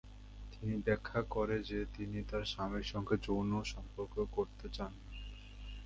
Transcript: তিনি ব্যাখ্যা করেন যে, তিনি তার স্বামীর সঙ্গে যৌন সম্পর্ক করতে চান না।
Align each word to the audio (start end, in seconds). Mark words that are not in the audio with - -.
তিনি 0.51 0.75
ব্যাখ্যা 0.85 1.21
করেন 1.29 1.61
যে, 1.61 1.79
তিনি 1.97 2.17
তার 2.23 2.43
স্বামীর 2.45 2.83
সঙ্গে 2.83 3.15
যৌন 3.21 3.51
সম্পর্ক 3.63 4.15
করতে 4.31 4.67
চান 4.69 4.91
না। 4.99 5.09